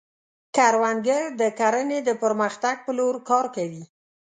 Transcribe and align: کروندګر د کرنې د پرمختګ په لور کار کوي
کروندګر 0.55 1.23
د 1.41 1.43
کرنې 1.59 1.99
د 2.07 2.09
پرمختګ 2.23 2.75
په 2.85 2.91
لور 2.97 3.15
کار 3.29 3.45
کوي 3.55 3.83